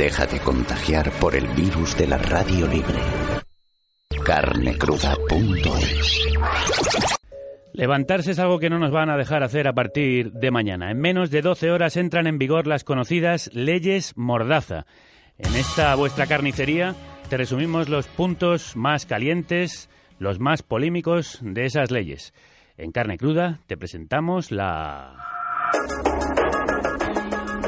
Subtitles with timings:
[0.00, 2.96] Déjate contagiar por el virus de la radio libre.
[4.24, 6.26] carnecruda.es
[7.74, 10.90] Levantarse es algo que no nos van a dejar hacer a partir de mañana.
[10.90, 14.86] En menos de 12 horas entran en vigor las conocidas leyes Mordaza.
[15.36, 16.94] En esta vuestra carnicería
[17.28, 22.32] te resumimos los puntos más calientes, los más polémicos de esas leyes.
[22.78, 25.14] En carne cruda te presentamos la...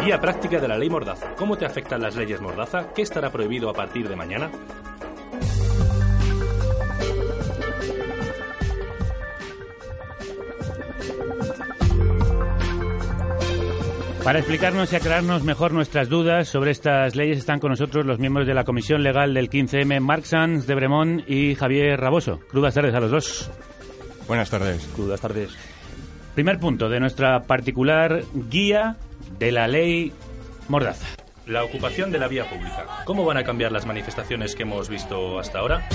[0.05, 1.33] Guía práctica de la ley Mordaza.
[1.37, 2.93] ¿Cómo te afectan las leyes Mordaza?
[2.93, 4.51] ¿Qué estará prohibido a partir de mañana?
[14.25, 18.47] Para explicarnos y aclararnos mejor nuestras dudas sobre estas leyes están con nosotros los miembros
[18.47, 22.41] de la Comisión Legal del 15M, Marc Sanz de Bremont y Javier Raboso.
[22.49, 23.51] Crudas tardes a los dos.
[24.27, 24.85] Buenas tardes.
[24.97, 25.57] Crudas tardes.
[26.35, 28.97] Primer punto de nuestra particular guía
[29.39, 30.13] de la ley
[30.69, 31.07] Mordaza.
[31.47, 32.87] La ocupación de la vía pública.
[33.05, 35.87] ¿Cómo van a cambiar las manifestaciones que hemos visto hasta ahora?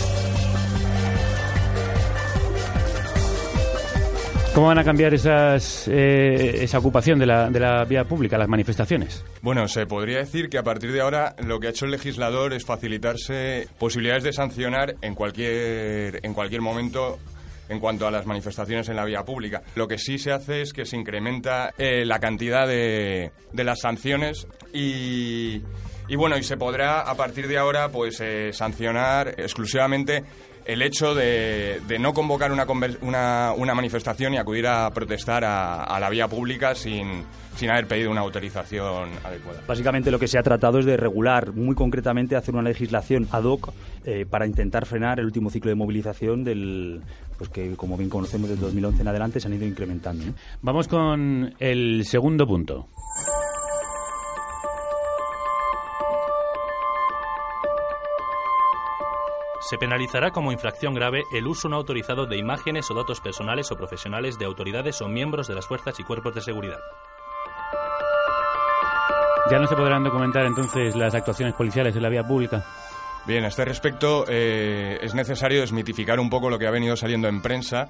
[4.53, 8.47] ¿Cómo van a cambiar esas, eh, esa ocupación de la, de la vía pública, las
[8.47, 9.23] manifestaciones?
[9.41, 12.53] Bueno, se podría decir que a partir de ahora lo que ha hecho el legislador
[12.53, 17.19] es facilitarse posibilidades de sancionar en cualquier, en cualquier momento
[17.69, 19.61] en cuanto a las manifestaciones en la vía pública.
[19.75, 23.79] Lo que sí se hace es que se incrementa eh, la cantidad de, de las
[23.81, 25.61] sanciones y,
[26.07, 30.23] y, bueno, y se podrá a partir de ahora pues eh, sancionar exclusivamente
[30.67, 32.67] el hecho de, de no convocar una,
[33.01, 37.23] una, una, manifestación y acudir a protestar a, a la vía pública sin,
[37.55, 39.61] sin haber pedido una autorización adecuada.
[39.65, 43.45] Básicamente lo que se ha tratado es de regular muy concretamente, hacer una legislación ad
[43.45, 43.71] hoc
[44.05, 47.01] eh, para intentar frenar el último ciclo de movilización del
[47.37, 50.25] pues que como bien conocemos desde 2011 en adelante se han ido incrementando.
[50.61, 52.87] Vamos con el segundo punto.
[59.69, 63.75] Se penalizará como infracción grave el uso no autorizado de imágenes o datos personales o
[63.75, 66.79] profesionales de autoridades o miembros de las fuerzas y cuerpos de seguridad.
[69.51, 72.65] ¿Ya no se podrán documentar entonces las actuaciones policiales en la vía pública?
[73.25, 77.27] Bien, a este respecto eh, es necesario desmitificar un poco lo que ha venido saliendo
[77.27, 77.89] en prensa.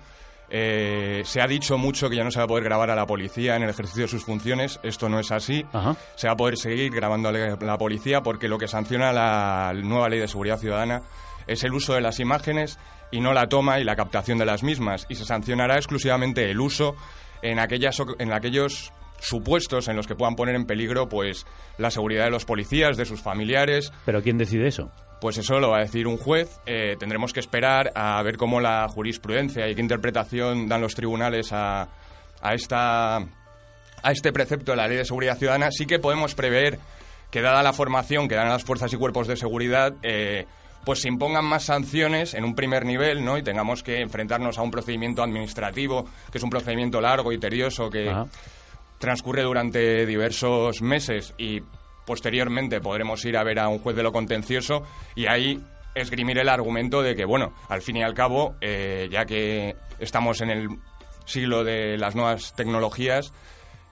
[0.49, 3.05] Eh, se ha dicho mucho que ya no se va a poder grabar a la
[3.05, 4.79] policía en el ejercicio de sus funciones.
[4.81, 5.63] Esto no es así.
[5.71, 5.95] Ajá.
[6.15, 10.09] Se va a poder seguir grabando a la policía porque lo que sanciona la nueva
[10.09, 11.03] ley de seguridad ciudadana
[11.47, 12.77] es el uso de las imágenes
[13.11, 15.05] y no la toma y la captación de las mismas.
[15.09, 16.95] Y se sancionará exclusivamente el uso
[17.41, 21.45] en, aquellas, en aquellos supuestos en los que puedan poner en peligro pues
[21.77, 23.91] la seguridad de los policías, de sus familiares.
[24.05, 24.91] ¿Pero quién decide eso?
[25.19, 26.59] Pues eso lo va a decir un juez.
[26.65, 31.51] Eh, tendremos que esperar a ver cómo la jurisprudencia y qué interpretación dan los tribunales
[31.53, 31.87] a,
[32.41, 35.71] a, esta, a este precepto de la Ley de Seguridad Ciudadana.
[35.71, 36.79] Sí que podemos prever
[37.31, 40.45] que, dada la formación que dan las fuerzas y cuerpos de seguridad, eh,
[40.87, 43.37] pues se impongan más sanciones en un primer nivel, ¿no?
[43.37, 47.89] Y tengamos que enfrentarnos a un procedimiento administrativo, que es un procedimiento largo y tedioso
[47.89, 48.25] que Ajá.
[48.97, 51.61] transcurre durante diversos meses y
[52.05, 54.83] posteriormente podremos ir a ver a un juez de lo contencioso
[55.13, 55.61] y ahí
[55.93, 60.39] esgrimir el argumento de que, bueno, al fin y al cabo, eh, ya que estamos
[60.39, 60.69] en el
[61.25, 63.33] siglo de las nuevas tecnologías,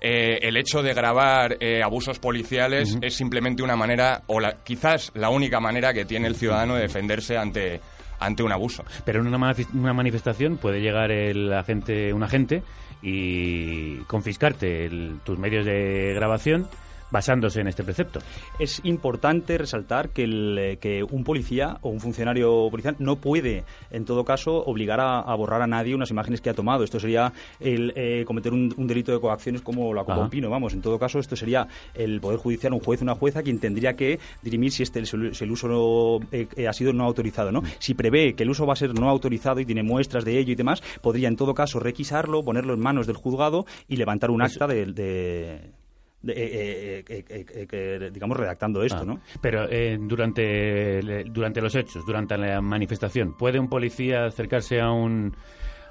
[0.08, 5.12] eh, el hecho de grabar eh, abusos policiales es simplemente una manera, o la- quizás
[5.16, 7.82] la única manera que tiene el ciudadano de defenderse ante,
[8.20, 8.86] ante un abuso.
[9.04, 12.62] Pero en una manifestación puede llegar el agente, un agente
[13.02, 16.68] y confiscarte el- tus medios de grabación
[17.16, 18.20] basándose en este precepto.
[18.60, 23.64] Es importante resaltar que, el, eh, que un policía o un funcionario policial no puede,
[23.90, 26.84] en todo caso, obligar a, a borrar a nadie unas imágenes que ha tomado.
[26.84, 27.32] Esto sería
[27.62, 30.24] el eh, cometer un, un delito de coacciones como la copa Ajá.
[30.24, 30.50] un pino.
[30.50, 33.94] Vamos, en todo caso, esto sería el Poder Judicial, un juez, una jueza, quien tendría
[33.96, 35.16] que dirimir si, este, si
[35.46, 37.52] el uso no, eh, eh, ha sido no autorizado.
[37.54, 37.62] ¿no?
[37.80, 40.52] Si prevé que el uso va a ser no autorizado y tiene muestras de ello
[40.52, 44.42] y demás, podría, en todo caso, requisarlo, ponerlo en manos del juzgado y levantar un
[44.42, 44.86] acta de...
[44.88, 45.85] de- de,
[46.28, 49.20] eh, eh, eh, digamos, redactando esto, Ah, ¿no?
[49.42, 55.36] Pero eh, durante, durante los hechos, durante la manifestación, ¿puede un policía acercarse a un,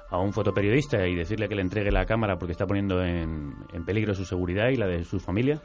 [0.09, 3.85] a un fotoperiodista y decirle que le entregue la cámara porque está poniendo en, en
[3.85, 5.61] peligro su seguridad y la de su familia?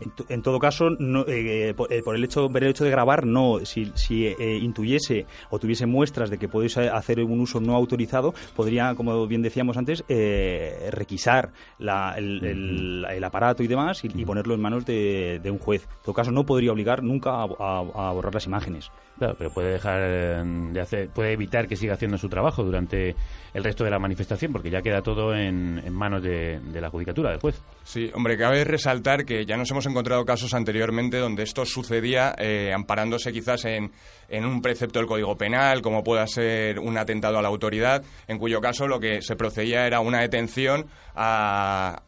[0.00, 2.90] En, en todo caso, no, eh, por, eh, por el hecho, por el hecho de
[2.90, 3.60] grabar, no.
[3.64, 7.74] Si, si eh, intuyese o tuviese muestras de que podéis eh, hacer un uso no
[7.76, 14.04] autorizado, podría, como bien decíamos antes, eh, requisar la- el, el- el aparato y demás
[14.04, 15.82] y, y ponerlo en manos de, de un juez.
[15.98, 18.90] En todo caso, no podría obligar nunca a, a- a borrar las imágenes.
[19.36, 23.14] Pero puede dejar eh, de hacer, puede evitar que siga haciendo su trabajo durante
[23.54, 27.38] el resto de la manifestación, porque ya queda todo en, manos de, de la judicatura,
[27.40, 27.60] juez.
[27.84, 32.72] Sí, hombre, cabe resaltar que ya nos hemos encontrado casos anteriormente donde esto sucedía eh,
[32.74, 33.90] amparándose quizás en,
[34.28, 38.38] en un precepto del Código Penal, como pueda ser un atentado a la autoridad, en
[38.38, 42.02] cuyo caso lo que se procedía era una detención a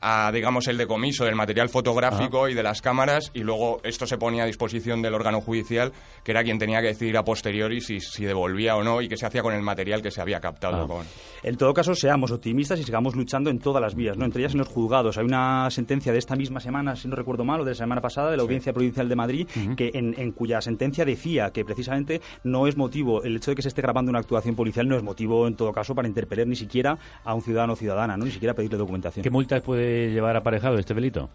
[0.00, 4.18] a, digamos, el decomiso del material fotográfico y de las cámaras y luego esto se
[4.18, 5.92] ponía a disposición del órgano judicial,
[6.24, 9.16] que era quien tenía que decidir a posteriori si, si devolvía o no y qué
[9.16, 10.88] se hacía con el material que se había captado.
[10.90, 11.02] Ah.
[11.42, 14.24] En todo caso, seamos optimistas y sigamos luchando en todas las vías, ¿no?
[14.24, 15.18] entre ellas en los juzgados.
[15.18, 18.00] Hay una sentencia de esta misma semana, si no recuerdo mal, o de la semana
[18.00, 22.20] pasada, de la Audiencia Provincial de Madrid, que en, en, cuya sentencia decía que precisamente
[22.44, 25.02] no es motivo, el hecho de que se esté grabando una actuación policial no es
[25.02, 28.24] motivo, en todo caso, para interpelar ni siquiera a un ciudadano o ciudadana, ¿no?
[28.24, 29.22] ni siquiera pedirle documentación.
[29.22, 31.30] ¿Qué multas puede llevar aparejado este delito?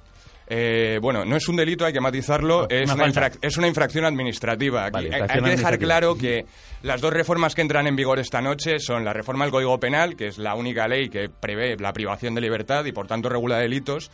[0.48, 3.08] Eh, bueno, no es un delito, hay que matizarlo, es, una
[3.42, 4.90] es, una infracción administrativa.
[4.94, 6.46] hay, que dejar claro que
[6.84, 10.16] las dos reformas que entran en vigor esta noche son la reforma del Código Penal,
[10.16, 13.58] que es la única ley que prevé la privación de libertad y por tanto regula
[13.58, 14.12] delitos,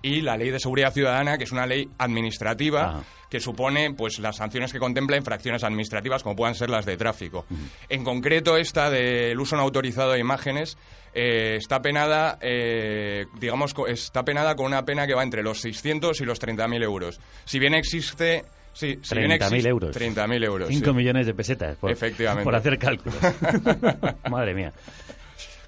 [0.00, 4.36] y la Ley de Seguridad Ciudadana, que es una ley administrativa que supone pues las
[4.36, 7.46] sanciones que contempla infracciones administrativas como puedan ser las de tráfico.
[7.88, 10.76] En concreto esta del uso no autorizado de imágenes
[11.14, 16.20] eh, está penada, eh, digamos, está penada con una pena que va entre los 600
[16.20, 17.20] y los 30.000 euros.
[17.44, 18.44] Si bien existe...
[18.72, 19.96] Sí, si 30.000 euros.
[19.96, 20.68] 30.000 euros.
[20.68, 21.76] 5 millones de pesetas.
[21.76, 22.42] Por, Efectivamente.
[22.42, 23.20] Por hacer cálculos.
[24.28, 24.72] Madre mía.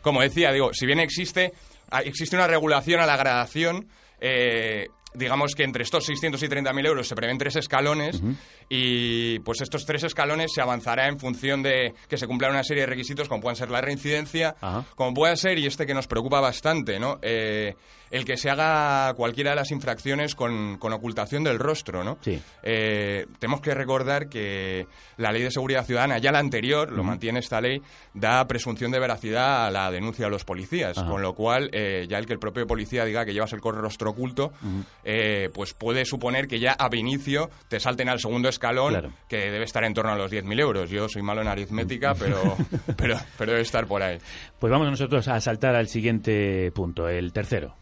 [0.02, 1.52] Como decía, digo, si bien existe,
[1.90, 3.86] ah, existe una regulación a la gradación
[4.20, 8.20] eh, digamos que entre estos 630.000 euros se prevén tres escalones
[8.68, 12.82] y pues estos tres escalones se avanzará en función de que se cumplan una serie
[12.82, 14.56] de requisitos como puedan ser la reincidencia,
[14.94, 17.18] como pueda ser, y este que nos preocupa bastante, ¿no?
[17.22, 17.74] Eh,
[18.10, 22.18] el que se haga cualquiera de las infracciones con, ocultación del rostro, ¿no?
[22.20, 22.40] Sí.
[22.62, 24.86] Eh, tenemos que recordar que
[25.16, 27.82] la Ley de Seguridad Ciudadana, ya la anterior, lo mantiene esta ley,
[28.14, 32.18] da presunción de veracidad a la denuncia de los policías, con lo cual eh, ya
[32.18, 34.52] el que el propio policía diga que llevas el rostro oculto,
[35.52, 39.84] pues puede suponer que ya a inicio te salten al segundo escalón que debe estar
[39.84, 40.90] en torno a los 10.000 euros.
[40.90, 42.56] Yo soy malo en aritmética, pero,
[42.96, 44.18] pero, pero debe estar por ahí.
[44.58, 47.74] Pues vamos nosotros a saltar al siguiente punto, el tercero.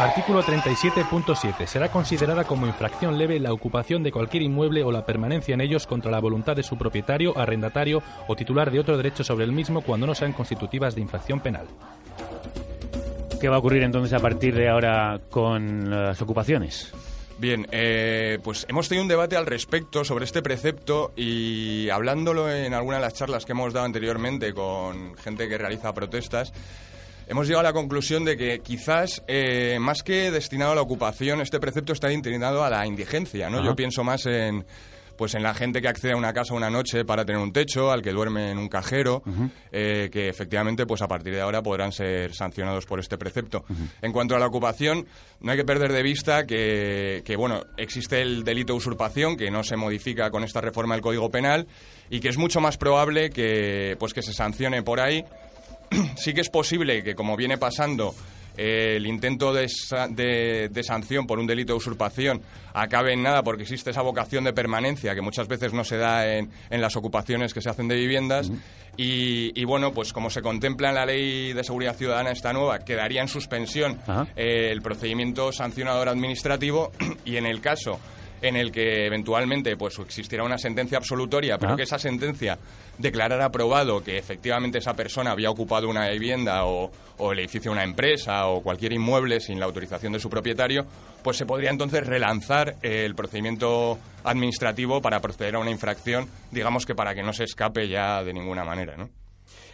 [0.00, 1.66] Artículo 37.7.
[1.66, 5.86] Será considerada como infracción leve la ocupación de cualquier inmueble o la permanencia en ellos
[5.86, 9.82] contra la voluntad de su propietario, arrendatario o titular de otro derecho sobre el mismo
[9.82, 11.66] cuando no sean constitutivas de infracción penal.
[13.40, 16.92] ¿Qué va a ocurrir entonces a partir de ahora con las ocupaciones?
[17.38, 22.74] Bien, eh, pues hemos tenido un debate al respecto sobre este precepto y hablándolo en
[22.74, 26.52] alguna de las charlas que hemos dado anteriormente con gente que realiza protestas,
[27.28, 31.40] hemos llegado a la conclusión de que quizás eh, más que destinado a la ocupación,
[31.40, 33.64] este precepto está destinado a la indigencia, ¿no?
[33.64, 34.66] Yo pienso más en
[35.20, 37.90] pues en la gente que accede a una casa una noche para tener un techo,
[37.90, 39.22] al que duerme en un cajero,
[39.70, 43.66] eh, que efectivamente pues a partir de ahora podrán ser sancionados por este precepto.
[44.00, 45.06] En cuanto a la ocupación,
[45.40, 49.50] no hay que perder de vista que, que, bueno, existe el delito de usurpación, que
[49.50, 51.66] no se modifica con esta reforma del Código Penal,
[52.08, 55.22] y que es mucho más probable que, pues, que se sancione por ahí.
[56.16, 58.14] sí que es posible que, como viene pasando,
[58.60, 59.68] el intento de,
[60.70, 62.42] de, sanción por un delito de usurpación
[62.74, 66.30] acabe en nada porque existe esa vocación de permanencia que muchas veces no se da
[66.30, 68.50] en, en las ocupaciones que se hacen de viviendas.
[68.96, 73.22] y, bueno, pues como se contempla en la ley de seguridad ciudadana esta nueva, quedaría
[73.22, 73.98] en suspensión
[74.36, 76.92] eh, el procedimiento sancionador administrativo
[77.24, 77.98] y en el caso
[78.42, 82.58] en el que eventualmente pues existiera una sentencia absolutoria, pero que esa sentencia
[82.98, 86.90] declarara aprobado que efectivamente esa persona había ocupado una vivienda o,
[87.32, 90.86] el edificio de una empresa o cualquier inmueble sin la autorización de su propietario,
[91.22, 96.94] pues se podría entonces relanzar el procedimiento administrativo para proceder a una infracción, digamos que
[96.94, 99.19] para que no se escape ya de ninguna manera, ¿no?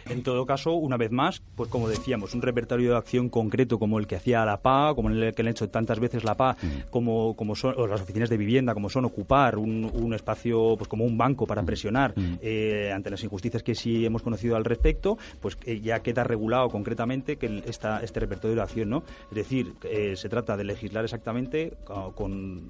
[0.09, 3.99] En todo caso, una vez más, pues como decíamos, un repertorio de acción concreto como
[3.99, 6.55] el que hacía la PA, como el que han hecho tantas veces la PA,
[6.89, 11.17] como, como son las oficinas de vivienda, como son ocupar un, espacio pues como un
[11.17, 15.99] banco para presionar eh, ante las injusticias que sí hemos conocido al respecto, pues ya
[15.99, 19.03] queda regulado concretamente que esta, este repertorio de acción, ¿no?
[19.29, 21.73] Es decir, eh, se trata de legislar exactamente
[22.15, 22.67] con,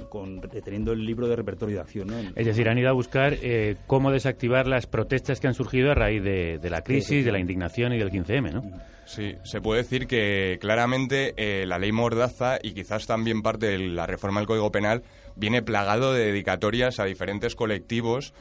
[0.63, 2.17] teniendo el libro de repertorio de acción, ¿no?
[2.35, 5.95] Es decir, han ido a buscar eh, cómo desactivar las protestas que han surgido a
[5.95, 8.63] raíz de, de la crisis, de la indignación y del 15M, ¿no?
[9.05, 13.77] Sí, se puede decir que claramente eh, la ley Mordaza y quizás también parte de
[13.77, 15.03] la reforma del Código Penal
[15.37, 18.33] viene plagado de dedicatorias a diferentes colectivos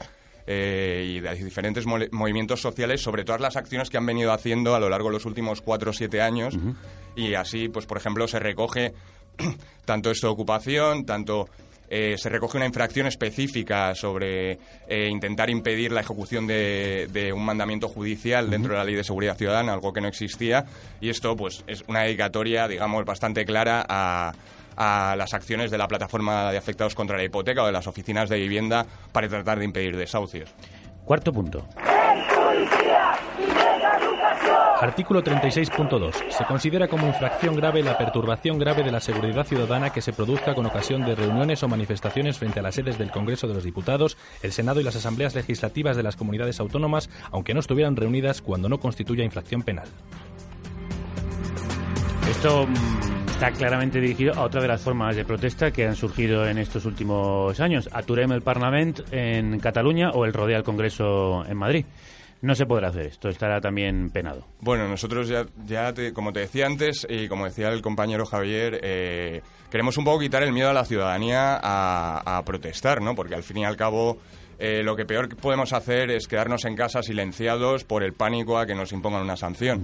[0.48, 4.80] eh, y de diferentes movimientos sociales sobre todas las acciones que han venido haciendo a
[4.80, 6.58] lo largo de los últimos cuatro o siete años.
[7.14, 8.92] Y así, pues por ejemplo, se recoge
[9.84, 11.48] tanto esto de ocupación, tanto
[11.88, 17.44] eh, se recoge una infracción específica sobre eh, intentar impedir la ejecución de, de un
[17.44, 20.64] mandamiento judicial dentro de la Ley de Seguridad Ciudadana, algo que no existía,
[21.00, 24.32] y esto pues es una dedicatoria, digamos, bastante clara a,
[24.76, 28.28] a las acciones de la plataforma de afectados contra la hipoteca o de las oficinas
[28.28, 30.54] de vivienda para tratar de impedir desahucios.
[31.04, 31.66] Cuarto punto.
[34.80, 36.30] Artículo 36.2.
[36.30, 40.54] Se considera como infracción grave la perturbación grave de la seguridad ciudadana que se produzca
[40.54, 44.18] con ocasión de reuniones o manifestaciones frente a las sedes del Congreso de los Diputados,
[44.42, 48.68] el Senado y las asambleas legislativas de las comunidades autónomas, aunque no estuvieran reunidas cuando
[48.68, 49.88] no constituya infracción penal.
[52.28, 56.47] Esto mm, está claramente dirigido a otra de las formas de protesta que han surgido
[56.47, 57.88] en estos últimos años.
[57.92, 61.87] Aturem el Parlament en Cataluña o el Rodea al Congreso en Madrid.
[62.42, 64.44] No se podrá hacer esto, estará también penado.
[64.60, 68.78] Bueno, nosotros ya, ya te- como te decía antes y como decía el compañero Javier,
[68.82, 69.40] eh,
[69.70, 73.14] queremos un poco quitar el miedo a la ciudadanía a, a protestar, ¿no?
[73.14, 74.18] Porque al fin y al cabo
[74.58, 78.58] eh, lo que peor que podemos hacer es quedarnos en casa silenciados por el pánico
[78.58, 79.82] a que nos impongan una sanción.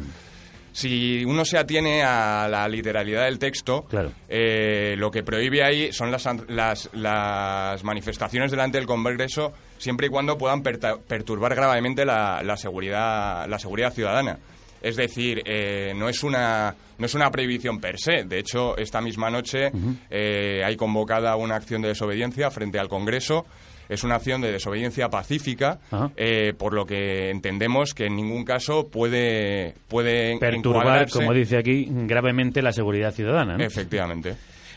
[0.72, 4.12] Si uno se atiene a la literalidad del texto, Claro.
[4.28, 9.52] eh, lo que prohíbe ahí son las, las, las manifestaciones delante del Congreso
[9.82, 14.38] siempre y cuando puedan perturbar gravemente la, la seguridad, la seguridad ciudadana.
[14.80, 18.24] Es decir, eh, no, es una, no es una prohibición per se.
[18.24, 19.70] De hecho, esta misma noche
[20.10, 23.44] eh, hay convocada una acción de desobediencia frente al Congreso.
[23.88, 25.78] Es una acción de desobediencia pacífica,
[26.16, 31.86] eh, por lo que entendemos que en ningún caso puede, puede Perturbar, como dice aquí,
[31.88, 33.56] gravemente la seguridad ciudadana.
[33.56, 33.64] ¿no?
[33.64, 34.34] Efectivamente.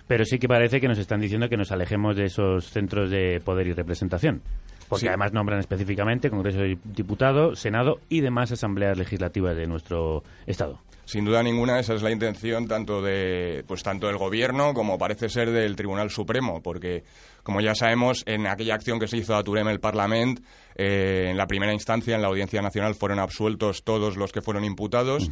[0.08, 3.40] Pero sí que parece que nos están diciendo que nos alejemos de esos centros de
[3.44, 4.42] poder y representación.
[4.88, 5.08] Porque Sí.
[5.08, 10.80] además nombran específicamente Congreso de Diputados, Senado y demás asambleas legislativas de nuestro Estado.
[11.08, 15.30] Sin duda ninguna, esa es la intención tanto de, pues tanto del gobierno como parece
[15.30, 17.04] ser del Tribunal Supremo, porque
[17.44, 20.40] como ya sabemos, en aquella acción que se hizo a Turem el Parlament,
[20.76, 24.64] eh, en la primera instancia, en la Audiencia Nacional, fueron absueltos todos los que fueron
[24.66, 25.30] imputados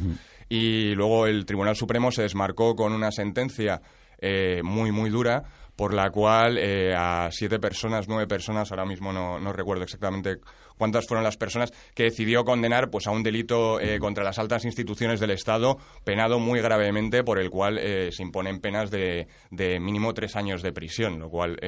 [0.48, 3.80] y luego el Tribunal Supremo se desmarcó con una sentencia
[4.20, 5.42] eh, muy, muy dura
[5.76, 10.38] por la cual eh, a siete personas, nueve personas, ahora mismo no, no recuerdo exactamente
[10.76, 14.64] cuántas fueron las personas, que decidió condenar pues, a un delito eh, contra las altas
[14.64, 19.80] instituciones del Estado, penado muy gravemente, por el cual eh, se imponen penas de, de
[19.80, 21.58] mínimo tres años de prisión, lo cual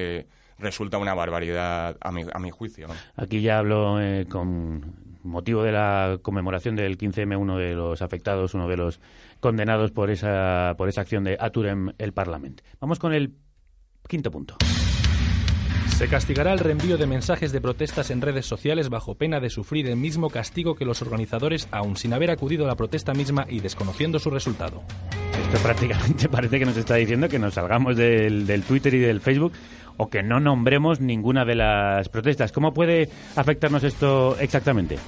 [0.58, 2.88] resulta una barbaridad a mi, a mi juicio.
[2.88, 2.94] ¿no?
[3.16, 3.98] Aquí ya hablo
[4.30, 9.00] con motivo de la conmemoración del 15M, uno de los afectados, uno de los
[9.40, 12.62] condenados por esa, por esa acción de Aturem el Parlamento.
[12.80, 13.34] Vamos con el
[14.06, 14.56] quinto punto.
[15.96, 19.86] Se castigará el reenvío de mensajes de protestas en redes sociales bajo pena de sufrir
[19.86, 23.60] el mismo castigo que los organizadores, aun sin haber acudido a la protesta misma y
[23.60, 24.82] desconociendo su resultado.
[25.46, 29.22] Esto prácticamente parece que nos está diciendo que nos salgamos del, del Twitter y del
[29.22, 29.54] Facebook
[29.96, 32.52] o que no nombremos ninguna de las protestas.
[32.52, 34.98] ¿Cómo puede afectarnos esto exactamente?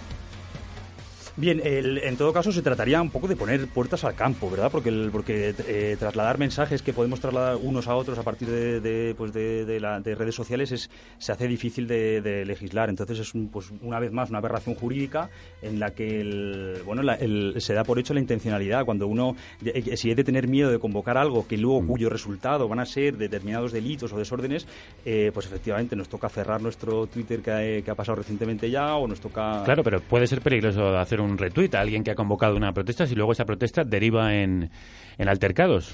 [1.41, 4.73] Bien, el- en todo caso se trataría un poco de poner puertas al campo, ¿verdad?
[4.73, 8.81] Porque, el- porque eh, trasladar mensajes que podemos trasladar unos a otros a partir de,
[8.81, 12.89] de, pues de, de la- de redes sociales es, se hace difícil de, legislar.
[12.89, 15.31] Entonces es un, pues una vez más una aberración jurídica
[15.63, 18.85] en la que el, bueno, la- el- se da por hecho la intencionalidad.
[18.85, 22.67] Cuando uno, eh, si es de tener miedo de convocar algo que luego cuyo resultado
[22.67, 24.67] van a ser determinados delitos o desórdenes,
[25.05, 28.97] eh, pues efectivamente nos toca cerrar nuestro Twitter que ha, que ha pasado recientemente ya
[28.97, 29.63] o nos toca...
[29.65, 33.07] Claro, pero puede ser peligroso hacer un retweet a alguien que ha convocado una protesta
[33.07, 34.71] si luego esa protesta deriva en,
[35.19, 35.93] en altercados.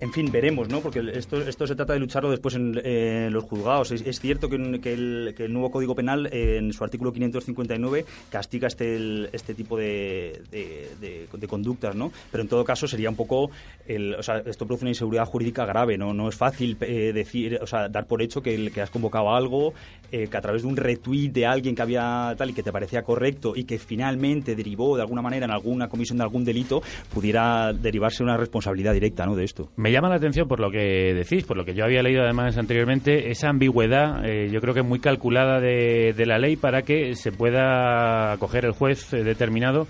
[0.00, 0.78] En fin, veremos, ¿no?
[0.80, 3.90] Porque esto, esto se trata de lucharlo después en, eh, los juzgados.
[3.90, 8.04] Es, cierto que, un- que el, que el nuevo Código Penal, en su artículo 559,
[8.30, 12.12] castiga este, el- este tipo de, de- conductas, ¿no?
[12.30, 13.50] Pero en todo caso sería un poco...
[13.88, 16.14] El, o sea, esto produce una inseguridad jurídica grave, ¿no?
[16.14, 19.74] No es fácil eh, decir, o sea, dar por hecho que, que has convocado algo,
[20.10, 22.72] eh, que a través de un retweet de alguien que había tal y que te
[22.72, 26.82] parecía correcto y que finalmente derivó de alguna manera en alguna comisión de algún delito,
[27.12, 29.36] pudiera derivarse una responsabilidad directa, ¿no?
[29.36, 29.70] De esto.
[29.76, 32.56] Me llama la atención por lo que decís, por lo que yo había leído además
[32.56, 37.14] anteriormente, esa ambigüedad, eh, yo creo que muy calculada de, de la ley para que
[37.14, 39.86] se pueda acoger el juez eh, determinado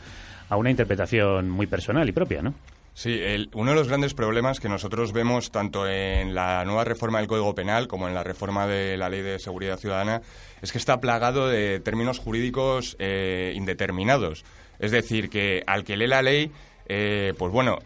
[0.49, 2.55] a una interpretación muy personal y propia, ¿no?
[2.99, 7.19] Sí, el- uno de los grandes problemas que nosotros vemos tanto en la nueva reforma
[7.21, 10.21] del Código Penal como en la reforma de la Ley de Seguridad Ciudadana
[10.61, 14.45] es que está plagado de términos jurídicos eh, indeterminados.
[14.81, 16.51] Es decir, que al que lee la ley,
[16.89, 17.79] eh, pues bueno,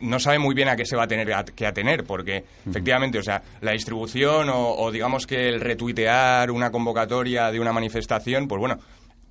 [0.00, 3.18] no sabe muy bien a qué se va a tener a- que atener, porque efectivamente,
[3.18, 8.46] o sea, la distribución o, o digamos que el retuitear una convocatoria de una manifestación,
[8.46, 8.78] pues bueno,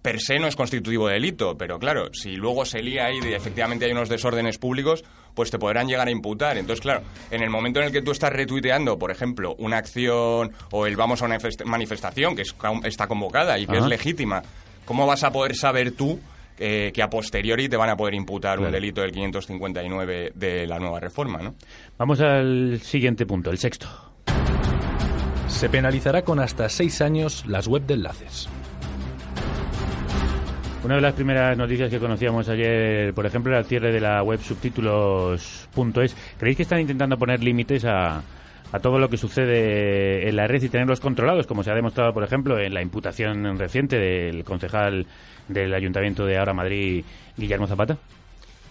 [0.02, 3.34] per se no es constitutivo de delito, pero claro, si luego se lía ahí y
[3.34, 5.04] efectivamente hay unos desórdenes públicos,
[5.34, 6.58] pues te podrán llegar a imputar.
[6.58, 10.52] Entonces, claro, en el momento en el que tú estás retuiteando, por ejemplo, una acción
[10.72, 12.44] o el vamos a una manifestación que
[12.84, 14.42] está convocada y que es legítima,
[14.86, 16.20] ¿cómo vas a poder saber tú
[16.58, 20.78] eh, que a posteriori te van a poder imputar un delito del 559 de la
[20.78, 21.56] nueva reforma, ¿no?
[21.98, 23.88] Vamos al siguiente punto, el sexto.
[25.48, 28.48] Se penalizará con hasta seis años las web de enlaces.
[30.84, 34.24] Una de las primeras noticias que conocíamos ayer, por ejemplo, era el cierre de la
[34.24, 36.16] web subtítulos.es.
[36.40, 38.24] ¿Creéis que están intentando poner límites a,
[38.72, 42.14] a todo lo que sucede en la red y tenerlos controlados, como se ha demostrado,
[42.14, 45.06] por ejemplo, en la imputación reciente del concejal
[45.48, 47.04] del Ayuntamiento de Ahora Madrid,
[47.38, 47.98] Guillermo Zapata?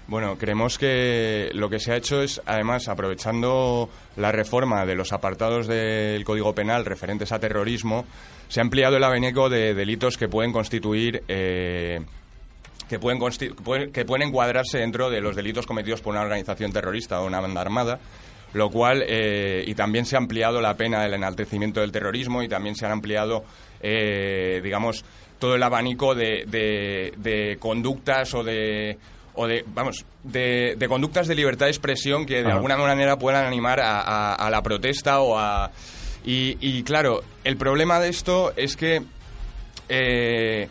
[0.08, 5.12] Bueno, creemos que lo que se ha hecho es, además, aprovechando la reforma de los
[5.12, 8.06] apartados del Código Penal referentes a terrorismo,
[8.50, 11.22] se ha ampliado el abanico de delitos que pueden constituir...
[11.28, 12.00] Eh,
[12.88, 13.20] que pueden,
[13.92, 17.60] que pueden encuadrarse dentro de los delitos cometidos por una organización terrorista o una banda
[17.60, 18.00] armada,
[18.52, 22.48] lo cual, eh, y también se ha ampliado la pena del enaltecimiento del terrorismo y
[22.48, 23.44] también se han ampliado,
[23.80, 25.04] eh, digamos,
[25.38, 26.44] todo el abanico de,
[27.16, 28.98] de conductas o de
[29.34, 33.80] o de, vamos, de, conductas de libertad de expresión que de alguna manera puedan animar
[33.82, 35.70] a, la protesta o a...
[36.24, 39.02] Y, claro, el problema de esto es que
[39.88, 40.68] eh,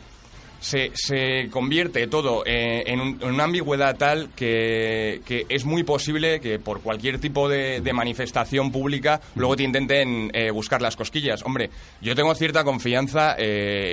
[0.59, 6.81] se, se, convierte todo eh, en, una ambigüedad tal que, es muy posible que por
[6.81, 11.43] cualquier tipo de, manifestación pública luego te intenten eh, buscar las cosquillas.
[11.43, 11.69] Hombre,
[12.01, 13.35] yo tengo cierta confianza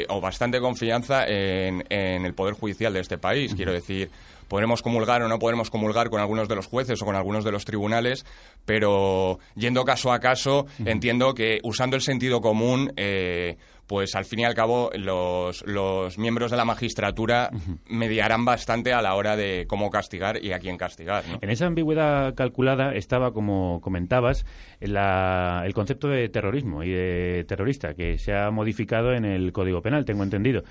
[0.08, 3.54] o bastante confianza en, en, el Poder Judicial de este país.
[3.54, 4.10] Quiero decir,
[4.48, 7.52] podremos comulgar o no podremos comulgar con algunos de los jueces o con algunos de
[7.52, 8.24] los tribunales,
[8.64, 14.40] pero yendo caso a caso, entiendo que usando el sentido común, eh, pues al fin
[14.40, 17.50] y al cabo los, los miembros de la magistratura
[17.88, 21.24] mediarán bastante a la hora de cómo castigar y a quién castigar.
[21.40, 24.44] En esa ambigüedad calculada estaba, como comentabas,
[24.80, 30.04] el concepto de terrorismo y de terrorista, que se ha modificado en el Código Penal,
[30.04, 30.64] tengo entendido.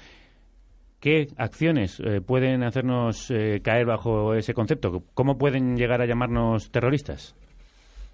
[1.06, 5.04] ¿Qué acciones eh, pueden hacernos eh, caer bajo ese concepto?
[5.14, 7.36] ¿Cómo pueden llegar a llamarnos terroristas?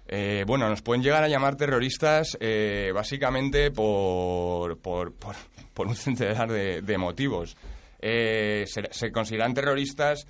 [0.08, 2.36] Eh, bueno, nos pueden llegar a llamar terroristas
[2.92, 7.56] básicamente por, por, por, un centenar de, motivos.
[7.98, 10.26] se, consideran terroristas,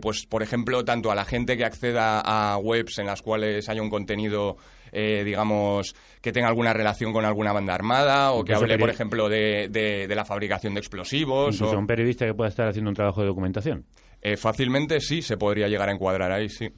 [0.00, 3.82] pues por ejemplo, tanto a la gente que acceda a webs en las cuales haya
[3.82, 4.56] un contenido
[4.92, 9.28] eh, digamos, que tenga alguna relación con alguna banda armada o que hable, por ejemplo,
[9.28, 11.60] de, de, la fabricación de explosivos.
[11.60, 13.86] o un periodista que pueda estar haciendo un trabajo de documentación.
[14.22, 16.70] Eh, fácilmente sí, se podría llegar a encuadrar ahí, sí.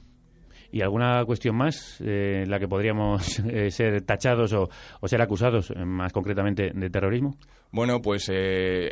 [0.71, 4.69] ¿Y alguna cuestión más eh, en la que podríamos eh, ser tachados o,
[5.07, 7.37] ser acusados, eh, más concretamente, de terrorismo?
[7.71, 8.31] Bueno, pues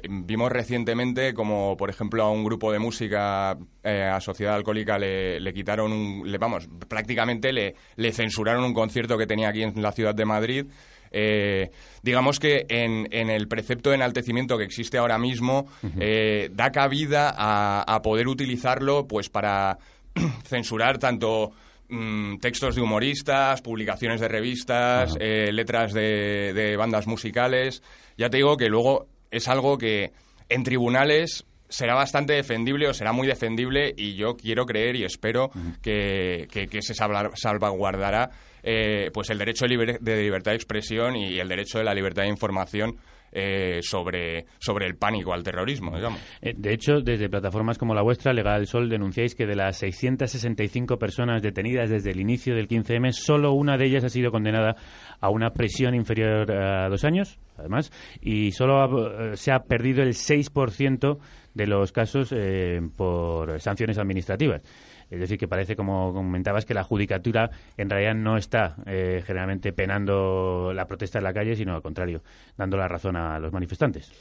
[0.07, 5.91] vimos recientemente como, por ejemplo, a un grupo de música, a Sociedad Alcohólica, le, quitaron,
[5.91, 10.13] un, le, vamos, prácticamente le, le, censuraron un concierto que tenía aquí en la ciudad
[10.13, 10.65] de Madrid.
[12.03, 15.65] digamos que en, en, el precepto de enaltecimiento que existe ahora mismo
[16.51, 19.79] da cabida a, a poder utilizarlo pues para
[20.45, 21.51] censurar tanto
[21.89, 27.81] Mm, textos de humoristas, publicaciones de revistas, eh, letras de, bandas musicales.
[28.17, 30.11] Ya te digo que luego es algo que
[30.49, 35.49] en tribunales será bastante defendible o será muy defendible y yo quiero creer y espero
[35.81, 36.47] que,
[36.81, 38.31] se salvaguardará
[38.63, 42.29] eh, pues el derecho de, libertad de expresión y el derecho de la libertad de
[42.29, 42.97] información
[43.31, 46.19] eh, sobre, sobre el pánico al terrorismo, digamos.
[46.41, 50.97] Eh, de hecho, desde plataformas como la vuestra, Legal Sol, denunciáis que de las 665
[50.97, 54.75] personas detenidas desde el inicio del 15M, solo una de ellas ha sido condenada
[55.19, 61.17] a una prisión inferior a dos años, además, y solo se ha perdido el 6%
[61.57, 64.61] de los casos eh, por sanciones administrativas.
[65.09, 69.73] Es decir, que parece, como comentabas, que la judicatura en realidad no está eh, generalmente
[69.73, 72.21] penando la protesta en la calle, sino al contrario,
[72.57, 74.11] dando la razón a los manifestantes.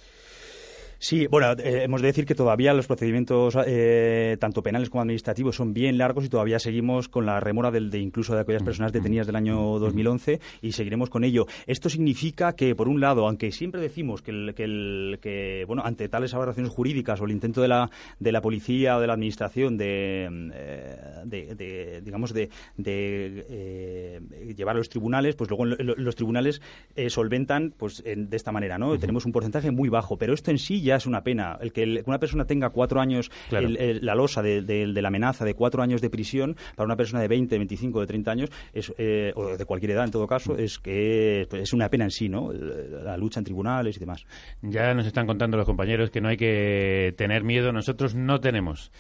[0.98, 5.56] Sí, bueno, eh, hemos de decir que todavía los procedimientos, eh, tanto penales como administrativos,
[5.56, 8.92] son bien largos y todavía seguimos con la remora del, de incluso de aquellas personas
[8.92, 11.46] detenidas del año 2011 y seguiremos con ello.
[11.66, 15.82] Esto significa que, por un lado, aunque siempre decimos que, el, que, el, que bueno,
[15.85, 19.12] ante tales aberraciones jurídicas o el intento de la, de la policía o de la
[19.12, 24.22] administración de, eh, de, digamos, de, de
[24.56, 26.62] llevar a los tribunales, pues luego los tribunales
[27.09, 28.98] solventan pues de esta manera, ¿no?
[28.98, 31.59] Tenemos un porcentaje muy bajo, pero esto en sí ya es una pena.
[31.61, 33.66] El que el- una persona tenga cuatro años, Claro.
[33.66, 36.87] el- el- la losa de, de- de la amenaza de cuatro años de prisión, para
[36.87, 40.11] una persona de 20, 25, de 30 años, es, eh, o de cualquier edad en
[40.11, 42.53] todo caso, es que pues, es una pena en sí, ¿no?
[42.53, 44.25] La lucha en tribunales y demás.
[44.62, 48.90] Ya nos están contando los compañeros que no hay que tener miedo, nosotros no tenemos.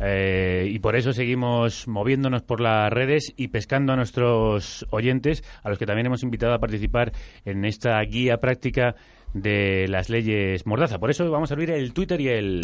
[0.00, 5.68] Eh, y por eso seguimos moviéndonos por las redes y pescando a nuestros oyentes, a
[5.68, 7.12] los que también hemos invitado a participar
[7.44, 8.96] en esta guía práctica
[9.34, 10.98] de las leyes Mordaza.
[10.98, 12.62] Por eso vamos a abrir el Twitter y el...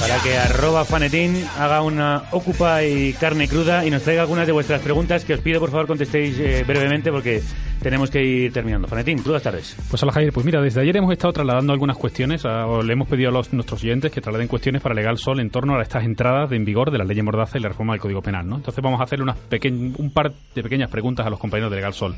[0.00, 4.52] Para que arroba fanetín haga una ocupa y carne cruda y nos traiga algunas de
[4.52, 7.40] vuestras preguntas que os pido por favor contestéis eh, brevemente porque
[7.82, 8.88] tenemos que ir terminando.
[8.88, 9.76] Fanetín, crudas tardes.
[9.90, 13.28] Pues hola Javier, pues mira, desde ayer hemos estado trasladando algunas cuestiones, le hemos pedido
[13.30, 16.56] a nuestros oyentes que trasladen cuestiones para Legal Sol en torno a estas entradas de
[16.56, 18.56] en vigor de la ley Mordaza y la reforma del Código Penal, ¿no?
[18.56, 21.76] Entonces vamos a hacerle unas peque- un par de pequeñas preguntas a los compañeros de
[21.76, 22.14] Legal Sol.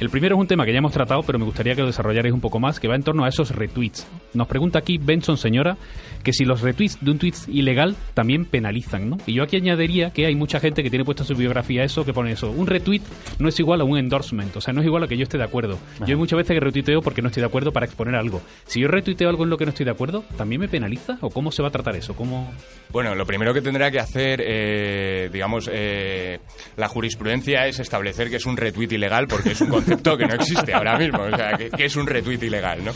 [0.00, 2.34] El primero es un tema que ya hemos tratado, pero me gustaría que lo desarrollarais
[2.34, 4.06] un poco más, que va en torno a esos retweets.
[4.34, 5.76] Nos pregunta aquí Benson Señora
[6.24, 9.18] que si los retweets de un tweet ilegal también penalizan, ¿no?
[9.26, 12.04] Y yo aquí añadiría que hay mucha gente que tiene puesto en su biografía eso,
[12.04, 12.50] que pone eso.
[12.50, 13.02] Un retweet
[13.38, 15.38] no es igual a un endorsement, o sea, no es igual a que yo esté
[15.38, 15.78] de acuerdo.
[16.00, 18.42] Yo hay muchas veces que retuiteo porque no estoy de acuerdo para exponer algo.
[18.66, 21.18] Si yo retuiteo algo en lo que no estoy de acuerdo, ¿también me penaliza?
[21.20, 22.16] ¿O cómo se va a tratar eso?
[22.16, 22.52] ¿Cómo...
[22.90, 26.38] Bueno, lo primero que tendrá que hacer, eh, digamos, eh,
[26.76, 30.34] la jurisprudencia es establecer que es un retweet ilegal, porque es un concepto que no
[30.34, 31.22] existe ahora mismo.
[31.22, 32.92] O sea, que, que es un retweet ilegal, ¿no?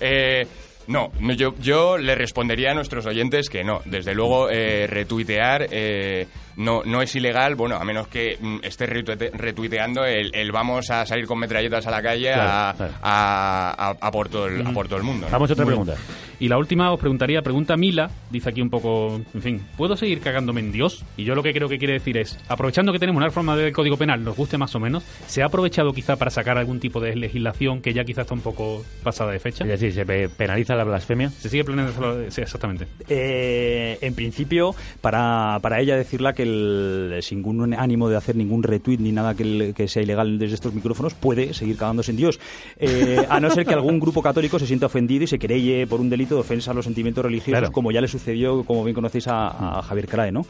[0.00, 0.46] Eh,
[0.86, 3.80] no, no, yo, yo le respondería a nuestros oyentes que no.
[3.84, 8.86] Desde luego, eh, retuitear eh, no, no es ilegal, bueno, a menos que mm, esté
[8.86, 13.74] retuite- retuiteando el, el vamos a salir con metralletas a la calle a, Claro, a-
[13.90, 15.26] a- a por todo el, a por todo el mundo.
[15.26, 15.32] ¿no?
[15.32, 15.96] Vamos a otra Muy pregunta.
[16.40, 20.20] Y la última os preguntaría, pregunta Mila, dice aquí un poco, en fin, ¿puedo seguir
[20.20, 21.04] cagándome en Dios?
[21.16, 23.72] Y yo lo que creo que quiere decir es, aprovechando que tenemos una reforma del
[23.72, 27.00] Código Penal, nos guste más o menos, ¿se ha aprovechado quizá para sacar algún tipo
[27.00, 29.64] de legislación que ya quizá está un poco pasada de fecha?
[29.64, 30.28] Es decir, ¿se pe-
[30.74, 31.30] la blasfemia?
[31.30, 32.30] ¿Se sigue planeando?
[32.30, 32.86] Sí, exactamente.
[33.08, 38.62] Eh, en principio, para, para ella decirla que el- sin ningún ánimo de hacer ningún
[38.62, 42.16] retweet ni nada que, el- que sea ilegal desde estos micrófonos, puede seguir cagándose en
[42.16, 42.40] Dios.
[42.78, 46.00] Eh, a no ser que algún grupo católico se sienta ofendido y se querelle por
[46.00, 47.72] un delito de ofensa a los sentimientos religiosos, Claro.
[47.72, 50.46] como ya le sucedió, como bien conocéis, a, a Javier Crae, ¿no?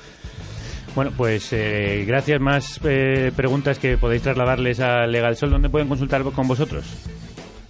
[0.95, 2.41] Bueno, pues eh, gracias.
[2.41, 5.51] Más eh, preguntas que podéis trasladarles a Legal Sol.
[5.51, 6.85] ¿Dónde pueden consultar con vosotros?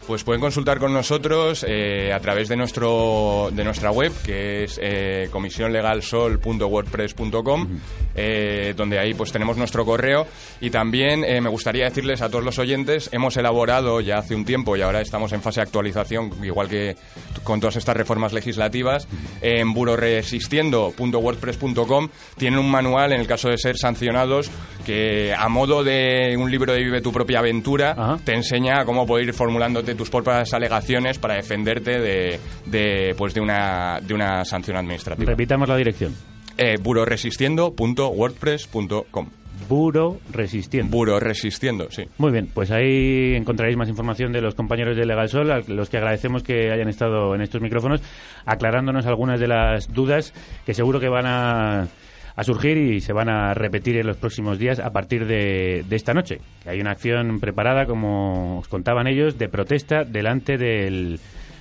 [0.06, 4.78] Pues pueden consultar con nosotros eh, a través de nuestro de nuestra web, que es
[4.82, 7.68] eh, comisionlegalsol.wordpress.com,
[8.14, 10.26] eh, donde ahí pues tenemos nuestro correo.
[10.60, 14.44] Y también eh, me gustaría decirles a todos los oyentes, hemos elaborado ya hace un
[14.44, 16.96] tiempo y ahora estamos en fase de actualización, igual que
[17.42, 19.08] con todas estas reformas legislativas,
[19.40, 24.50] en buroresistiendo.wordpress.com tienen un manual en el caso de ser sancionados
[24.84, 29.28] que a modo de un libro de Vive tu propia aventura te enseña cómo poder
[29.28, 34.76] ir formulándote tus propias alegaciones para defenderte de, de, pues de una de una sanción
[34.76, 35.30] administrativa.
[35.30, 36.14] Repitamos la dirección.
[36.57, 39.28] Eh, buroresistiendo.wordpress.com.
[39.68, 40.96] Buro Resistiendo.
[40.96, 42.04] Buroresistiendo, sí.
[42.18, 45.88] Muy bien, pues ahí encontraréis más información de los compañeros de Legal Sol, a los
[45.88, 48.02] que agradecemos que hayan estado en estos micrófonos,
[48.44, 50.33] aclarándonos algunas de las dudas
[50.66, 51.88] que seguro que van a,
[52.37, 56.12] a surgir y se van a repetir en los próximos días a partir de, esta
[56.12, 56.38] noche.
[56.66, 61.20] Hay una acción preparada, como os contaban ellos, de protesta delante del,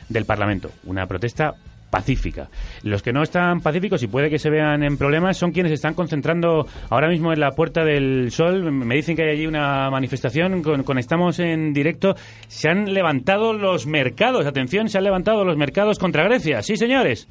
[0.09, 0.71] del Parlamento.
[0.85, 1.53] Una protesta
[1.93, 2.49] pacífica.
[2.81, 5.93] Los que no están pacíficos y puede que se vean en problemas son quienes están
[5.93, 8.71] concentrando ahora mismo en la Puerta del Sol.
[8.71, 12.15] Me dicen que hay allí una manifestación con estamos en directo.
[12.47, 16.63] Se han levantado los mercados, atención, se han levantado los mercados contra Grecia.
[16.63, 17.27] Sí, señores.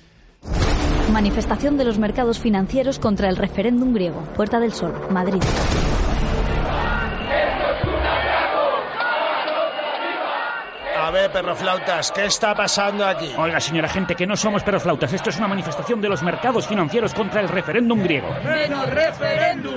[1.13, 4.23] Manifestación de los mercados financieros contra el referéndum griego.
[4.35, 5.43] Puerta del Sol, Madrid.
[10.99, 13.31] A ver, perroflautas, ¿qué está pasando aquí?
[13.37, 15.13] Oiga, señora gente, que no somos perroflautas.
[15.13, 18.29] Esto es una manifestación de los mercados financieros contra el referéndum griego.
[18.45, 19.75] ¡Menos referéndum!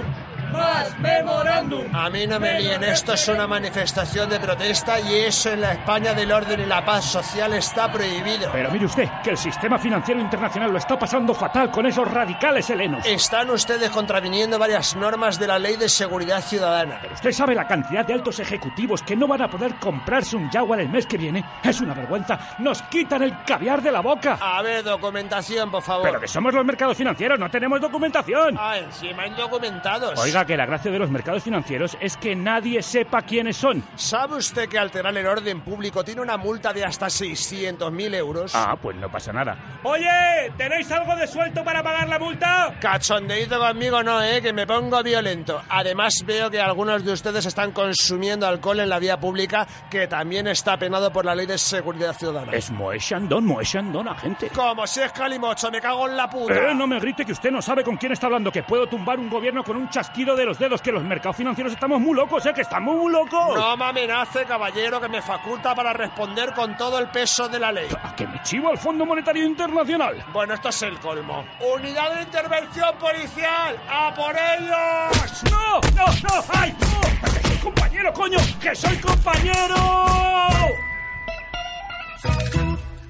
[0.55, 1.95] ¡Más memorándum!
[1.95, 5.73] A mí no me líen, esto es una manifestación de protesta y eso en la
[5.73, 8.49] España del orden y la paz social está prohibido.
[8.51, 12.69] Pero mire usted, que el sistema financiero internacional lo está pasando fatal con esos radicales
[12.69, 13.05] helenos.
[13.05, 17.01] Están ustedes contraviniendo varias normas de la Ley de Seguridad Ciudadana.
[17.13, 20.79] ¿Usted sabe la cantidad de altos ejecutivos que no van a poder comprarse un Jaguar
[20.79, 21.43] el mes que viene?
[21.63, 22.37] Es una vergüenza.
[22.59, 24.37] Nos quitan el caviar de la boca.
[24.39, 26.03] A ver, documentación, por favor.
[26.07, 28.55] Pero que somos los mercados financieros, no tenemos documentación.
[28.57, 30.17] Ah, encima indocumentados.
[30.19, 33.83] Oiga, que la gracia de los mercados financieros es que nadie sepa quiénes son.
[33.95, 38.53] ¿Sabe usted que alterar el orden público tiene una multa de hasta 600.000 euros?
[38.55, 39.57] Ah, pues no pasa nada.
[39.83, 42.75] Oye, ¿tenéis algo de suelto para pagar la multa?
[42.79, 45.61] Cachondeito conmigo no, eh, que me pongo violento.
[45.69, 50.47] Además veo que algunos de ustedes están consumiendo alcohol en la vía pública, que también
[50.47, 52.51] está penado por la ley de seguridad ciudadana.
[52.53, 54.49] Es Moe Shandon, Moe Shandon, agente.
[54.49, 56.71] Como si es calimocho, me cago en la puta.
[56.71, 59.19] Eh, no me grite que usted no sabe con quién está hablando, que puedo tumbar
[59.19, 62.45] un gobierno con un chasquido de los dedos, que los mercados financieros estamos muy locos,
[62.45, 63.55] eh, que estamos muy locos.
[63.55, 67.71] No me amenace, caballero, que me faculta para responder con todo el peso de la
[67.71, 67.87] ley.
[68.03, 70.23] ¿A que me chivo al Fondo Monetario Internacional?
[70.31, 71.45] Bueno, esto es el colmo.
[71.59, 73.79] ¡Unidad de intervención policial!
[73.89, 75.43] ¡A por ellos!
[75.51, 75.79] ¡No!
[75.95, 76.05] ¡No!
[76.05, 76.43] ¡No!
[76.53, 76.75] ¡Ay!
[76.79, 77.01] ¡No!
[77.31, 78.37] ¡Que soy compañero, coño!
[78.61, 79.75] ¡Que soy compañero!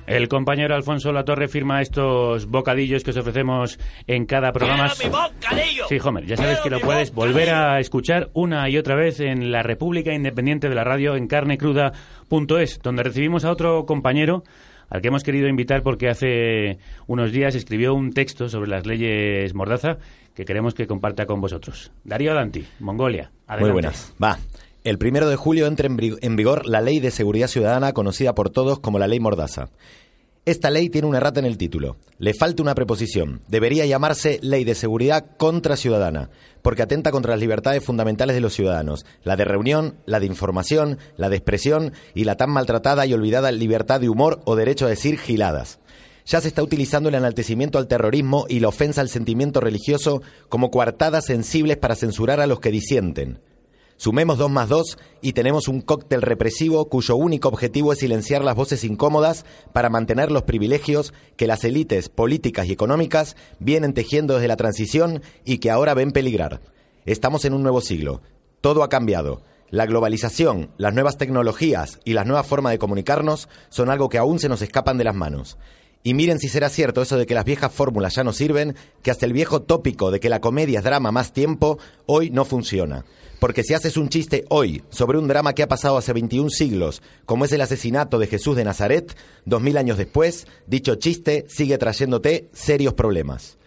[0.07, 4.89] El compañero Alfonso Latorre firma estos bocadillos que os ofrecemos en cada programa.
[4.89, 5.87] ¡Quiero mi bocadillo!
[5.87, 9.19] Sí, Homer, ya sabes que ¡Quiero lo puedes volver a escuchar una y otra vez
[9.19, 14.43] en la República Independiente de la Radio en carnecruda.es, donde recibimos a otro compañero
[14.89, 19.53] al que hemos querido invitar porque hace unos días escribió un texto sobre las leyes
[19.55, 19.97] Mordaza
[20.35, 21.91] que queremos que comparta con vosotros.
[22.03, 23.31] Darío Danti, Mongolia.
[23.47, 23.63] Adelante.
[23.63, 24.13] Muy buenas.
[24.21, 24.37] Va.
[24.85, 28.77] El primero de julio entra en vigor la Ley de Seguridad Ciudadana, conocida por todos
[28.77, 29.69] como la Ley Mordaza.
[30.45, 31.97] Esta ley tiene una errata en el título.
[32.19, 33.41] Le falta una preposición.
[33.47, 36.29] Debería llamarse Ley de Seguridad contra Ciudadana,
[36.61, 40.99] porque atenta contra las libertades fundamentales de los ciudadanos, la de reunión, la de información,
[41.17, 44.89] la de expresión y la tan maltratada y olvidada libertad de humor o derecho a
[44.89, 45.79] decir giladas.
[46.27, 50.69] Ya se está utilizando el enaltecimiento al terrorismo y la ofensa al sentimiento religioso como
[50.69, 53.39] coartadas sensibles para censurar a los que disienten.
[53.97, 58.55] Sumemos dos más dos y tenemos un cóctel represivo cuyo único objetivo es silenciar las
[58.55, 64.49] voces incómodas para mantener los privilegios que las élites políticas y económicas vienen tejiendo desde
[64.49, 66.61] la transición y que ahora ven peligrar.
[67.05, 68.21] Estamos en un nuevo siglo.
[68.59, 69.41] Todo ha cambiado.
[69.69, 74.39] La globalización, las nuevas tecnologías y las nuevas formas de comunicarnos son algo que aún
[74.39, 75.57] se nos escapan de las manos.
[76.05, 79.09] Y miren si será cierto eso de que las viejas fórmulas ya no sirven, que
[79.09, 83.05] hasta el viejo tópico de que la comedia es drama más tiempo, hoy no funciona.
[83.39, 87.01] Porque si haces un chiste hoy sobre un drama que ha pasado hace 21 siglos,
[87.25, 91.79] como es el asesinato de Jesús de Nazaret, dos mil años después, dicho chiste sigue
[91.79, 93.57] trayéndote serios problemas.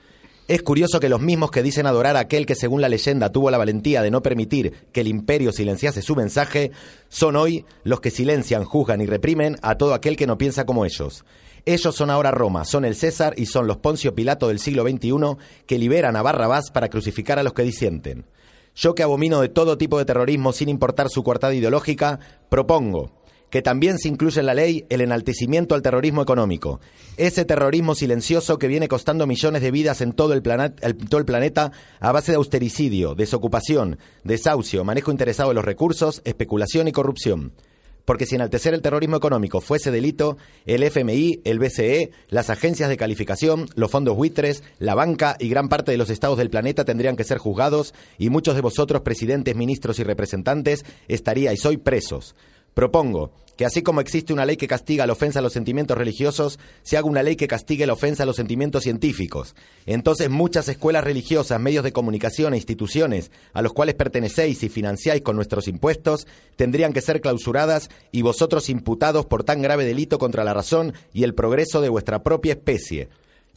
[0.46, 3.50] Es curioso que los mismos que dicen adorar a aquel que según la leyenda tuvo
[3.50, 6.70] la valentía de no permitir que el imperio silenciase su mensaje,
[7.08, 10.84] son hoy los que silencian, juzgan y reprimen a todo aquel que no piensa como
[10.84, 11.24] ellos.
[11.64, 15.36] Ellos son ahora Roma, son el César y son los Poncio Pilato del siglo XXI
[15.66, 18.26] que liberan a Barrabás para crucificar a los que disienten.
[18.74, 23.10] Yo que abomino de todo tipo de terrorismo sin importar su coartada ideológica, propongo
[23.50, 26.80] que también se incluya en la ley el enaltecimiento al terrorismo económico.
[27.16, 31.72] Ese terrorismo silencioso que viene costando millones de vidas en todo el, todo el planeta
[32.00, 37.52] a base de austericidio, desocupación, desahucio, manejo interesado de los recursos, especulación y corrupción.
[38.08, 42.96] Porque si enaltecer el terrorismo económico fuese delito, el FMI, el BCE, las agencias de
[42.96, 47.16] calificación, los fondos buitres, la banca y gran parte de los estados del planeta tendrían
[47.16, 52.34] que ser juzgados y muchos de vosotros, presidentes, ministros y representantes, estaríais hoy presos.
[52.78, 56.60] Propongo que así como existe una ley que castiga la ofensa a los sentimientos religiosos,
[56.84, 59.56] se haga una ley que castigue la ofensa a los sentimientos científicos.
[59.84, 65.22] Entonces muchas escuelas religiosas, medios de comunicación e instituciones a los cuales pertenecéis y financiáis
[65.22, 70.44] con nuestros impuestos tendrían que ser clausuradas y vosotros imputados por tan grave delito contra
[70.44, 73.08] la razón y el progreso de vuestra propia especie.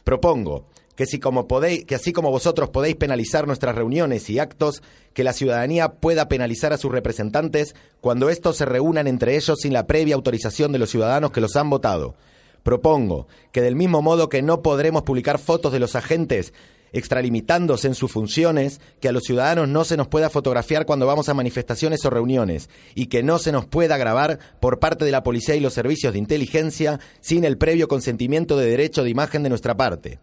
[0.02, 4.82] Propongo que, si como que así como vosotros podéis penalizar nuestras reuniones y actos,
[5.14, 9.72] que la ciudadanía pueda penalizar a sus representantes cuando estos se reúnan entre ellos sin
[9.72, 12.14] la previa autorización de los ciudadanos que los han votado.
[12.62, 16.52] Propongo que del mismo modo que no podremos publicar fotos de los agentes
[16.92, 21.28] extralimitándose en sus funciones, que a los ciudadanos no se nos pueda fotografiar cuando vamos
[21.28, 25.22] a manifestaciones o reuniones y que no se nos pueda grabar por parte de la
[25.22, 29.48] policía y los servicios de inteligencia sin el previo consentimiento de derecho de imagen de
[29.48, 30.18] nuestra parte.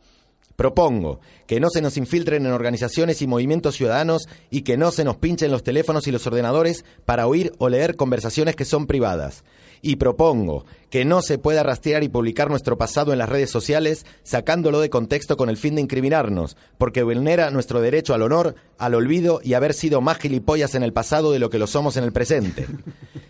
[0.59, 5.05] Propongo que no se nos infiltren en organizaciones y movimientos ciudadanos y que no se
[5.05, 9.45] nos pinchen los teléfonos y los ordenadores para oír o leer conversaciones que son privadas.
[9.81, 14.05] Y propongo que no se pueda rastrear y publicar nuestro pasado en las redes sociales
[14.23, 18.95] sacándolo de contexto con el fin de incriminarnos, porque vulnera nuestro derecho al honor, al
[18.95, 22.03] olvido y haber sido más gilipollas en el pasado de lo que lo somos en
[22.03, 22.67] el presente.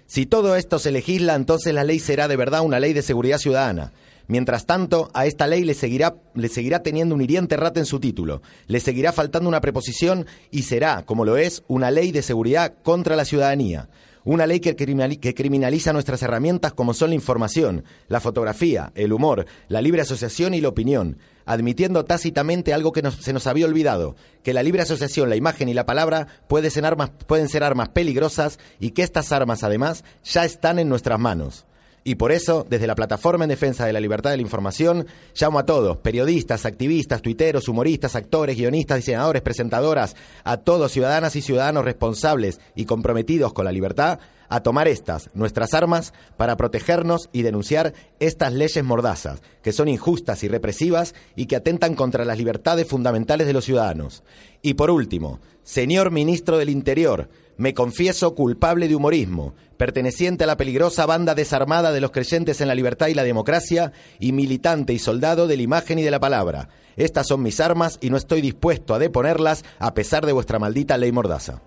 [0.08, 3.38] Si todo esto se legisla, entonces la ley será de verdad una ley de seguridad
[3.38, 3.92] ciudadana.
[4.30, 8.00] Mientras tanto, a esta ley le seguirá, le seguirá teniendo un hiriente rata en su
[8.00, 12.76] título, le seguirá faltando una preposición y será, como lo es, una ley de seguridad
[12.84, 13.90] contra la ciudadanía.
[14.24, 19.82] Una ley que, criminaliza nuestras herramientas como son la información, la fotografía, el humor, la
[19.82, 24.62] libre asociación y la opinión, admitiendo tácitamente algo que se nos había olvidado, que la
[24.62, 29.64] libre asociación, la imagen y la palabra pueden ser armas peligrosas y que estas armas
[29.64, 31.66] además ya están en nuestras manos.
[32.04, 35.06] Y por eso, desde la Plataforma en Defensa de la Libertad de la Información,
[35.40, 41.42] llamo a todos, periodistas, activistas, tuiteros, humoristas, actores, guionistas, diseñadores, presentadoras, a todos ciudadanas y
[41.42, 47.44] ciudadanos responsables y comprometidos con la libertad, a tomar estas, nuestras armas, para protegernos y
[47.44, 52.88] denunciar estas leyes mordazas, que son injustas y represivas y que atentan contra las libertades
[52.88, 54.24] fundamentales de los ciudadanos.
[54.62, 57.30] Y por último, señor ministro del Interior,
[57.60, 62.70] me confieso culpable de humorismo, perteneciente a la peligrosa banda desarmada de los creyentes en
[62.70, 66.22] la libertad y la democracia, y militante y soldado de la imagen y de la
[66.22, 66.70] palabra.
[66.96, 70.98] Estas son mis armas y no estoy dispuesto a deponerlas a pesar de vuestra maldita
[70.98, 71.62] ley mordaza.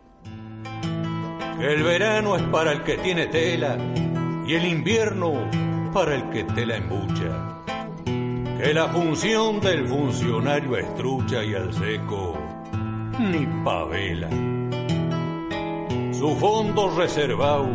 [1.61, 3.77] El verano es para el que tiene tela
[4.47, 5.51] y el invierno
[5.93, 7.61] para el que tela embucha.
[8.59, 12.39] Que la función del funcionario es trucha y al seco
[13.19, 14.31] ni pavela.
[16.23, 17.69] Su fondo reservado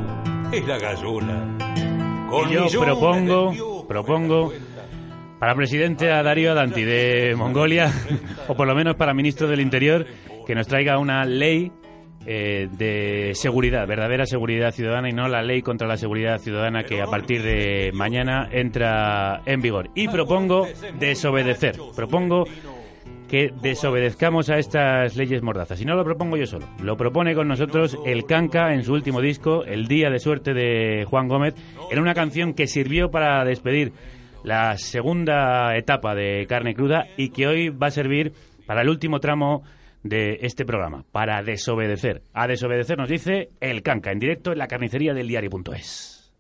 [0.54, 1.58] es la gallola.
[2.50, 4.54] y yo propongo, propongo
[5.38, 7.92] para presidente a Darío Adanti de Mongolia,
[8.48, 10.06] o por lo menos para ministro del Interior,
[10.46, 11.74] que nos traiga una ley
[12.26, 17.02] eh, de seguridad, verdadera seguridad ciudadana y no la ley contra la seguridad ciudadana que
[17.02, 19.90] a partir de mañana entra en vigor.
[19.94, 22.46] Y propongo desobedecer, propongo
[23.28, 25.82] que desobedezcamos a estas leyes mordazas.
[25.82, 29.22] Y no lo propongo yo solo, lo propone con nosotros el Canca en su último
[29.22, 31.56] disco, El Día de Suerte de Juan Gómez,
[31.92, 33.94] en una canción que sirvió para despedir
[34.44, 38.34] la segunda etapa de Carne Cruda y que hoy va a servir
[38.66, 39.64] para el último tramo
[40.04, 42.22] de este programa, para desobedecer.
[42.34, 46.32] A desobedecer nos dice el Canca, en directo en la carnicería del diario.es.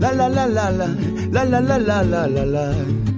[0.00, 0.88] La la la la la
[1.32, 3.17] la la la la la la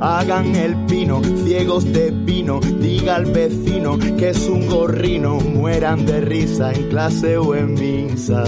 [0.00, 6.20] hagan el pino, ciegos de vino, diga al vecino que es un gorrino, mueran de
[6.20, 8.44] risa en clase o en misa.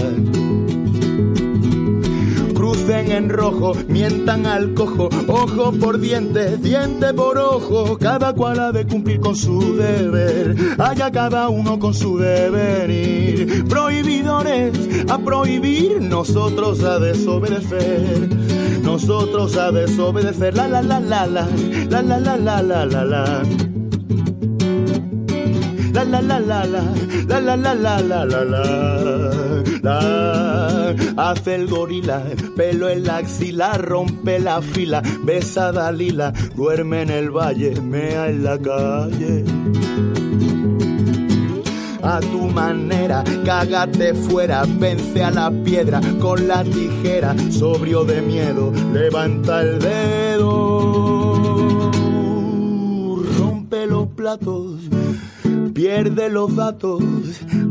[2.53, 8.71] Crucen en rojo, mientan al cojo, ojo por diente, diente por ojo, cada cual ha
[8.71, 12.89] de cumplir con su deber, haya cada uno con su deber
[13.67, 14.73] Prohibidores
[15.09, 18.42] a prohibir, nosotros a desobedecer
[18.83, 20.55] nosotros a desobedecer.
[20.55, 21.47] La la la la la,
[21.89, 23.43] la la la la la la la.
[25.93, 26.83] La la la la la,
[27.27, 29.63] la la la la la la la.
[29.83, 32.23] La, hace el gorila,
[32.55, 38.29] pelo en la axila, rompe la fila, besa a Dalila, duerme en el valle, mea
[38.29, 39.43] en la calle
[42.03, 48.71] a tu manera, cágate fuera, vence a la piedra con la tijera, sobrio de miedo,
[48.91, 51.31] levanta el dedo,
[53.39, 54.81] rompe los platos.
[55.73, 57.01] Pierde los datos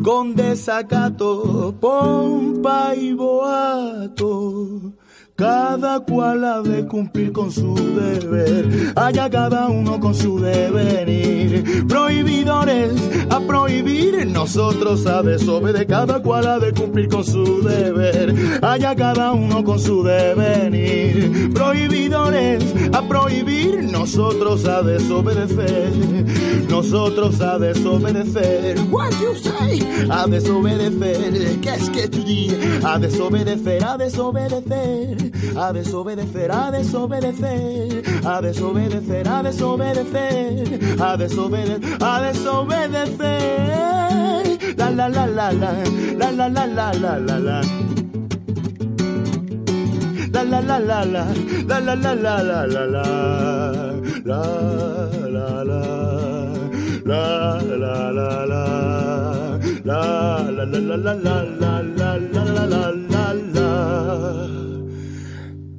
[0.02, 4.92] con desacato, pompa y boato
[5.36, 11.86] cada cual ha de cumplir con su deber, haya cada uno con su devenir.
[11.88, 12.92] Prohibidores
[13.30, 19.32] a prohibir, nosotros a desobedecer, cada cual ha de cumplir con su deber, haya cada
[19.32, 21.52] uno con su devenir.
[21.54, 25.92] Prohibidores a prohibir, nosotros a desobedecer,
[26.68, 28.78] nosotros a desobedecer.
[28.90, 29.80] What you say?
[30.10, 32.84] A desobedecer, ¿qué es que tú dices?
[32.84, 35.21] A desobedecer, a desobedecer
[35.56, 43.82] a desobedecer, a desobedecer, a desobedecer, a desobedecer, a desobedecer, a desobedecer.
[44.76, 45.72] La la la la la,
[46.16, 47.62] la la la la la la la.
[50.32, 51.26] La la la la la,
[51.68, 53.12] la la la la la la la,
[54.24, 54.40] la
[55.28, 55.80] la la,
[57.04, 57.22] la
[57.62, 58.62] la la la,
[59.84, 60.00] la
[60.50, 63.01] la la la la la la la la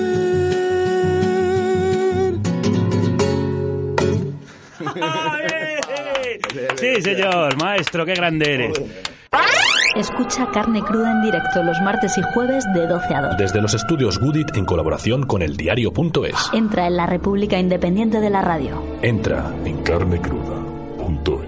[7.02, 8.82] señor, maestro, qué grande eres.
[9.96, 13.38] Escucha Carne Cruda en directo los martes y jueves de 12 a 2.
[13.38, 16.52] Desde los estudios Goodit en colaboración con el diario.es.
[16.54, 18.84] Entra en la República Independiente de la Radio.
[19.02, 21.47] Entra en carnecruda.es.